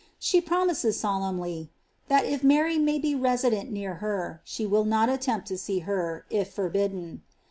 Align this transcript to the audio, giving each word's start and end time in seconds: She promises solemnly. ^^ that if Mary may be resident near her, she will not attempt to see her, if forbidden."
She 0.17 0.41
promises 0.41 0.99
solemnly. 0.99 1.69
^^ 2.05 2.07
that 2.07 2.25
if 2.25 2.43
Mary 2.43 2.79
may 2.79 2.97
be 2.97 3.13
resident 3.13 3.71
near 3.71 3.97
her, 4.01 4.41
she 4.43 4.65
will 4.65 4.83
not 4.85 5.09
attempt 5.09 5.47
to 5.49 5.59
see 5.59 5.81
her, 5.85 6.25
if 6.31 6.51
forbidden." 6.51 7.21